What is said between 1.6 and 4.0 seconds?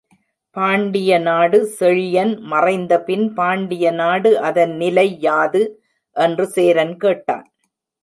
செழியன் மறைந்தபின் பாண்டிய